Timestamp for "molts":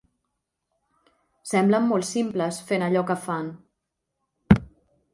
1.91-2.11